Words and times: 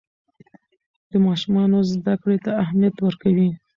د 1.11 1.11
ماشومانو 1.25 1.77
زده 1.93 2.13
کړې 2.21 2.37
ته 2.45 2.51
اهمیت 2.63 2.95
ورکوي. 3.01 3.49